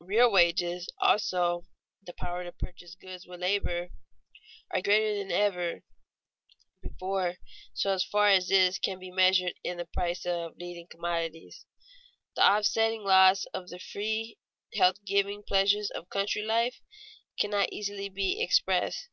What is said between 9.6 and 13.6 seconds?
in the price of leading commodities. The offsetting loss